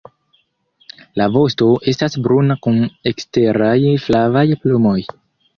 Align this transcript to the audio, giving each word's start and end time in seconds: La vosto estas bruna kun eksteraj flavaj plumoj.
La 1.21 1.27
vosto 1.35 1.67
estas 1.93 2.17
bruna 2.29 2.57
kun 2.63 2.81
eksteraj 3.13 3.77
flavaj 4.07 4.45
plumoj. 4.65 4.99